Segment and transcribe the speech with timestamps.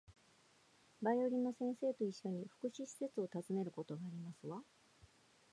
[1.03, 4.63] バイオリンの先生と一緒に、福祉施設を訪ねることがありますわ